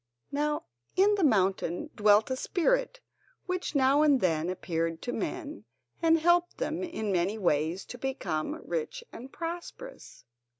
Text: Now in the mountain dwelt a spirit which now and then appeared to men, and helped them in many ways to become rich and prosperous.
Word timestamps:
Now 0.31 0.63
in 0.95 1.13
the 1.13 1.23
mountain 1.23 1.91
dwelt 1.95 2.31
a 2.31 2.35
spirit 2.35 3.01
which 3.45 3.75
now 3.75 4.01
and 4.01 4.19
then 4.19 4.49
appeared 4.49 4.99
to 5.03 5.13
men, 5.13 5.65
and 6.01 6.17
helped 6.17 6.57
them 6.57 6.81
in 6.81 7.11
many 7.11 7.37
ways 7.37 7.85
to 7.85 7.99
become 7.99 8.63
rich 8.65 9.03
and 9.13 9.31
prosperous. 9.31 10.25